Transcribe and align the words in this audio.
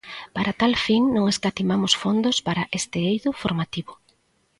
Para 0.35 0.53
tal 0.61 0.73
fin 0.85 1.03
non 1.15 1.25
escatimamos 1.33 1.93
fondos 2.03 2.37
para 2.47 2.67
este 2.79 2.97
eido 3.11 3.31
formativo. 3.41 3.93